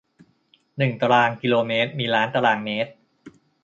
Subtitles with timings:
[0.77, 2.91] หนึ่งตารางกิโลเมตร มีล้านตารางเมตร